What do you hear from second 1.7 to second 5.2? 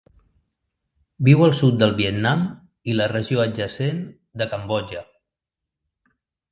del Vietnam i la regió adjacent de Cambodja.